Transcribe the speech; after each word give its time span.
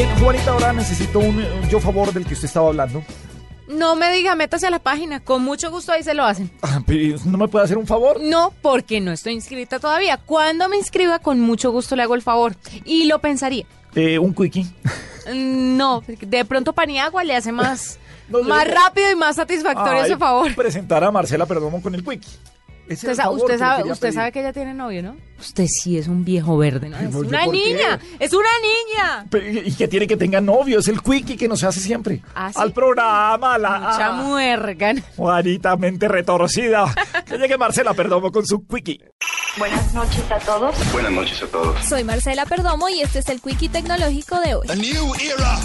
Bien, 0.00 0.18
Juanita, 0.18 0.52
ahora 0.52 0.72
necesito 0.72 1.18
un, 1.18 1.36
un 1.44 1.68
yo 1.68 1.78
favor 1.78 2.10
del 2.10 2.24
que 2.24 2.32
usted 2.32 2.46
estaba 2.46 2.68
hablando. 2.68 3.04
No 3.68 3.96
me 3.96 4.10
diga, 4.10 4.34
métase 4.34 4.66
a 4.66 4.70
la 4.70 4.78
página. 4.78 5.20
Con 5.20 5.42
mucho 5.44 5.70
gusto 5.70 5.92
ahí 5.92 6.02
se 6.02 6.14
lo 6.14 6.24
hacen. 6.24 6.50
Ah, 6.62 6.80
pero 6.86 7.18
¿No 7.26 7.36
me 7.36 7.48
puede 7.48 7.66
hacer 7.66 7.76
un 7.76 7.86
favor? 7.86 8.18
No, 8.18 8.50
porque 8.62 9.02
no 9.02 9.12
estoy 9.12 9.34
inscrita 9.34 9.78
todavía. 9.78 10.16
Cuando 10.16 10.70
me 10.70 10.78
inscriba, 10.78 11.18
con 11.18 11.38
mucho 11.40 11.70
gusto 11.70 11.96
le 11.96 12.02
hago 12.04 12.14
el 12.14 12.22
favor. 12.22 12.56
Y 12.86 13.08
lo 13.08 13.18
pensaría. 13.18 13.66
Eh, 13.94 14.18
un 14.18 14.32
quickie. 14.34 14.64
Mm, 15.30 15.76
No, 15.76 16.02
de 16.08 16.44
pronto 16.46 16.72
Paniagua 16.72 17.22
le 17.22 17.36
hace 17.36 17.52
más, 17.52 17.98
No 18.30 18.42
más 18.42 18.66
rápido 18.72 19.10
y 19.10 19.16
más 19.16 19.36
satisfactorio 19.36 20.00
Ay, 20.00 20.04
ese 20.06 20.16
favor. 20.16 20.54
Presentar 20.54 21.04
a 21.04 21.10
Marcela 21.10 21.44
Perdomo 21.44 21.82
con 21.82 21.94
el 21.94 22.02
quickie. 22.02 22.26
Ese 22.88 23.10
Usted, 23.10 23.14
sabe, 23.58 23.90
usted 23.90 24.32
que 24.32 24.40
ella 24.40 24.52
tiene 24.52 24.74
novio, 24.74 25.02
¿no? 25.02 25.16
Usted 25.38 25.66
sí 25.68 25.96
es 25.96 26.08
un 26.08 26.24
viejo 26.24 26.58
verde, 26.58 26.88
¿no? 26.88 26.98
Es 26.98 27.10
no, 27.10 27.22
¿yo 27.22 27.28
una 27.28 27.46
niña, 27.46 27.98
es 28.18 28.32
una 28.32 28.48
niña. 28.60 29.64
Y 29.64 29.72
que 29.74 29.88
tiene 29.88 30.06
que 30.06 30.16
tenga 30.16 30.40
novio, 30.40 30.80
es 30.80 30.88
el 30.88 31.00
quickie 31.00 31.36
que 31.36 31.48
nos 31.48 31.62
hace 31.64 31.80
siempre. 31.80 32.22
¿Ah, 32.34 32.52
sí? 32.52 32.60
Al 32.60 32.72
programa, 32.72 33.58
la 33.58 33.78
Mucha 33.78 34.06
ah, 34.06 34.12
muergan. 34.22 35.02
Juanita, 35.16 35.76
mente 35.76 36.08
retorcida. 36.08 36.92
que 37.26 37.38
llegue 37.38 37.56
Marcela 37.56 37.94
Perdomo 37.94 38.30
con 38.32 38.44
su 38.44 38.66
quickie. 38.66 39.00
Buenas 39.56 39.92
noches 39.94 40.30
a 40.30 40.38
todos. 40.38 40.92
Buenas 40.92 41.12
noches 41.12 41.42
a 41.42 41.46
todos. 41.46 41.84
Soy 41.84 42.04
Marcela 42.04 42.46
Perdomo 42.46 42.88
y 42.88 43.00
este 43.00 43.18
es 43.18 43.28
el 43.28 43.40
Quickie 43.40 43.68
Tecnológico 43.68 44.38
de 44.40 44.54
hoy. 44.54 44.66
A 44.70 44.74
new 44.76 45.12
era. 45.14 45.58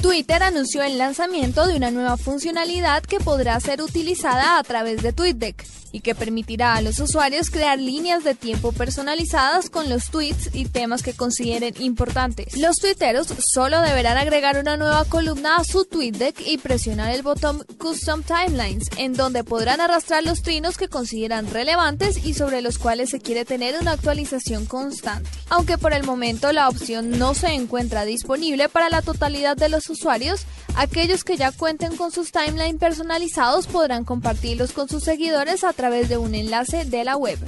Twitter 0.00 0.42
anunció 0.42 0.82
el 0.82 0.96
lanzamiento 0.96 1.66
de 1.66 1.76
una 1.76 1.90
nueva 1.90 2.16
funcionalidad 2.16 3.02
que 3.02 3.20
podrá 3.20 3.60
ser 3.60 3.82
utilizada 3.82 4.58
a 4.58 4.62
través 4.62 5.02
de 5.02 5.12
TweetDeck 5.12 5.62
y 5.92 6.00
que 6.00 6.14
permitirá 6.14 6.74
a 6.74 6.80
los 6.80 6.98
usuarios 7.00 7.50
crear 7.50 7.78
líneas 7.78 8.24
de 8.24 8.34
tiempo 8.34 8.72
personalizadas 8.72 9.68
con 9.68 9.88
los 9.88 10.10
tweets 10.10 10.50
y 10.54 10.64
temas 10.64 11.02
que 11.02 11.12
consideren 11.12 11.74
importantes. 11.80 12.56
Los 12.56 12.78
tuiteros 12.78 13.28
solo 13.52 13.80
deberán 13.80 14.16
agregar 14.16 14.58
una 14.58 14.76
nueva 14.76 15.04
columna 15.04 15.56
a 15.56 15.64
su 15.64 15.84
TweetDeck 15.84 16.40
y 16.40 16.58
presionar 16.58 17.14
el 17.14 17.22
botón 17.22 17.64
Custom 17.78 18.22
Timelines, 18.22 18.88
en 18.96 19.12
donde 19.12 19.44
podrán 19.44 19.80
arrastrar 19.80 20.24
los 20.24 20.42
trinos 20.42 20.78
que 20.78 20.88
consideran 20.88 21.50
relevantes 21.50 22.24
y 22.24 22.34
sobre 22.34 22.62
los 22.62 22.78
cuales 22.78 23.10
se 23.10 23.20
quiere 23.20 23.44
tener 23.44 23.76
una 23.80 23.92
actualización 23.92 24.66
constante. 24.66 25.30
Aunque 25.50 25.78
por 25.78 25.92
el 25.92 26.04
momento 26.04 26.52
la 26.52 26.68
opción 26.68 27.18
no 27.18 27.34
se 27.34 27.48
encuentra 27.48 28.04
disponible 28.04 28.68
para 28.68 28.88
la 28.88 29.02
totalidad 29.02 29.56
de 29.56 29.68
los 29.68 29.88
usuarios, 29.90 30.46
aquellos 30.74 31.24
que 31.24 31.36
ya 31.36 31.52
cuenten 31.52 31.96
con 31.96 32.10
sus 32.10 32.32
timeline 32.32 32.78
personalizados 32.78 33.66
podrán 33.66 34.04
compartirlos 34.04 34.72
con 34.72 34.88
sus 34.88 35.04
seguidores 35.04 35.64
a 35.64 35.72
través 35.72 36.08
de 36.08 36.16
un 36.16 36.34
enlace 36.34 36.84
de 36.84 37.04
la 37.04 37.16
web. 37.16 37.38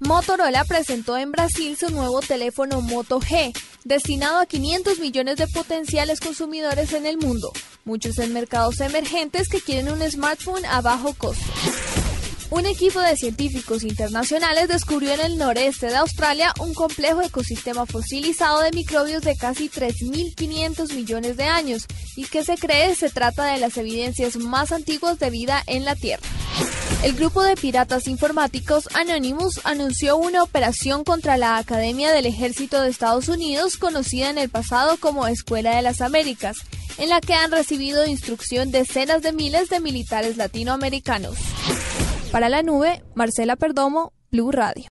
Motorola 0.00 0.64
presentó 0.64 1.18
en 1.18 1.30
Brasil 1.30 1.76
su 1.76 1.90
nuevo 1.90 2.20
teléfono 2.20 2.80
Moto 2.80 3.20
G, 3.20 3.54
destinado 3.84 4.38
a 4.38 4.46
500 4.46 4.98
millones 4.98 5.36
de 5.36 5.46
potenciales 5.46 6.20
consumidores 6.20 6.94
en 6.94 7.04
el 7.04 7.18
mundo, 7.18 7.52
muchos 7.84 8.18
en 8.18 8.32
mercados 8.32 8.80
emergentes 8.80 9.48
que 9.50 9.60
quieren 9.60 9.92
un 9.92 10.00
smartphone 10.10 10.64
a 10.64 10.80
bajo 10.80 11.12
costo. 11.12 11.52
Un 12.50 12.66
equipo 12.66 13.00
de 13.00 13.16
científicos 13.16 13.84
internacionales 13.84 14.66
descubrió 14.66 15.12
en 15.12 15.20
el 15.20 15.38
noreste 15.38 15.86
de 15.86 15.96
Australia 15.96 16.52
un 16.58 16.74
complejo 16.74 17.22
ecosistema 17.22 17.86
fosilizado 17.86 18.60
de 18.62 18.72
microbios 18.72 19.22
de 19.22 19.36
casi 19.36 19.68
3.500 19.68 20.92
millones 20.92 21.36
de 21.36 21.44
años 21.44 21.86
y 22.16 22.24
que 22.24 22.42
se 22.42 22.56
cree 22.56 22.96
se 22.96 23.08
trata 23.08 23.44
de 23.44 23.60
las 23.60 23.76
evidencias 23.76 24.36
más 24.36 24.72
antiguas 24.72 25.20
de 25.20 25.30
vida 25.30 25.62
en 25.68 25.84
la 25.84 25.94
Tierra. 25.94 26.26
El 27.04 27.14
grupo 27.14 27.40
de 27.44 27.54
piratas 27.54 28.08
informáticos 28.08 28.88
Anonymous 28.94 29.60
anunció 29.62 30.16
una 30.16 30.42
operación 30.42 31.04
contra 31.04 31.36
la 31.36 31.56
Academia 31.56 32.10
del 32.10 32.26
Ejército 32.26 32.82
de 32.82 32.90
Estados 32.90 33.28
Unidos, 33.28 33.76
conocida 33.76 34.28
en 34.28 34.38
el 34.38 34.50
pasado 34.50 34.96
como 34.96 35.28
Escuela 35.28 35.76
de 35.76 35.82
las 35.82 36.00
Américas, 36.00 36.56
en 36.98 37.10
la 37.10 37.20
que 37.20 37.34
han 37.34 37.52
recibido 37.52 38.04
instrucción 38.06 38.72
decenas 38.72 39.22
de 39.22 39.32
miles 39.32 39.68
de 39.70 39.78
militares 39.78 40.36
latinoamericanos. 40.36 41.36
Para 42.32 42.48
la 42.48 42.62
nube, 42.62 43.02
Marcela 43.14 43.56
Perdomo, 43.56 44.12
Blue 44.30 44.52
Radio. 44.52 44.88